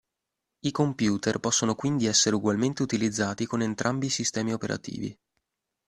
[0.61, 5.15] I computer possono quindi essere ugualmente utilizzati con entrambi i sistemi operativi.